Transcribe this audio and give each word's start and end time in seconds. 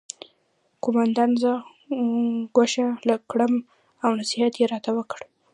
قومندان 0.83 1.31
زه 1.41 1.51
ګوښه 2.55 2.87
کړم 3.31 3.53
او 4.03 4.09
نصیحت 4.21 4.53
یې 4.59 4.65
راته 4.73 4.91
وکړ 4.97 5.19